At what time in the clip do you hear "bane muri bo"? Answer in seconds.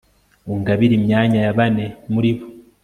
1.59-2.43